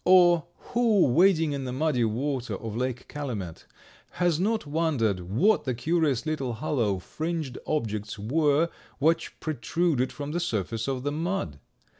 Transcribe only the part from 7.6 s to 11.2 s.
objects were which protruded from the surface of the